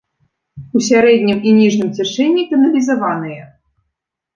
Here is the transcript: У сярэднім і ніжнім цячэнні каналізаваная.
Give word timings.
У 0.79 0.81
сярэднім 0.87 1.45
і 1.51 1.55
ніжнім 1.59 1.95
цячэнні 2.01 2.49
каналізаваная. 2.51 3.43